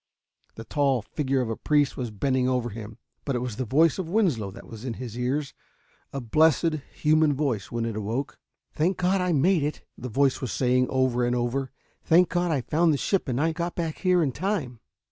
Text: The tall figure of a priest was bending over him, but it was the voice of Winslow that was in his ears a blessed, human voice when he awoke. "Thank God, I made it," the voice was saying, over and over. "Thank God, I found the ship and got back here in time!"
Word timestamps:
The 0.55 0.63
tall 0.63 1.03
figure 1.03 1.41
of 1.41 1.51
a 1.51 1.55
priest 1.55 1.95
was 1.95 2.09
bending 2.09 2.49
over 2.49 2.71
him, 2.71 2.97
but 3.23 3.35
it 3.35 3.41
was 3.41 3.57
the 3.57 3.65
voice 3.65 3.99
of 3.99 4.09
Winslow 4.09 4.49
that 4.49 4.65
was 4.65 4.83
in 4.83 4.95
his 4.95 5.15
ears 5.15 5.53
a 6.11 6.19
blessed, 6.19 6.77
human 6.91 7.35
voice 7.35 7.71
when 7.71 7.83
he 7.85 7.91
awoke. 7.91 8.39
"Thank 8.73 8.97
God, 8.97 9.21
I 9.21 9.31
made 9.31 9.61
it," 9.61 9.83
the 9.99 10.09
voice 10.09 10.41
was 10.41 10.51
saying, 10.51 10.87
over 10.89 11.23
and 11.23 11.35
over. 11.35 11.69
"Thank 12.03 12.29
God, 12.29 12.49
I 12.49 12.61
found 12.61 12.91
the 12.91 12.97
ship 12.97 13.29
and 13.29 13.53
got 13.53 13.75
back 13.75 13.99
here 13.99 14.23
in 14.23 14.31
time!" 14.31 14.79